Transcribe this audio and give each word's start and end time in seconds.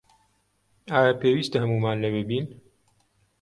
ئایا 0.93 1.13
پێویستە 1.21 1.57
هەموومان 1.63 1.97
لەوێ 2.03 2.21
بین؟ 2.29 2.45